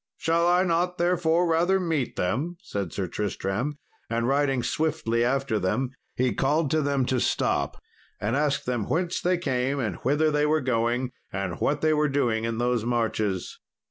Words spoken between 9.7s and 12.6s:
and whither they were going, and what they were doing in